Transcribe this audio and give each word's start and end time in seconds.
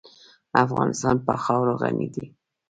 افغانستان 0.63 1.15
په 1.25 1.33
خاوره 1.43 1.73
غني 1.81 2.07
دی. 2.15 2.25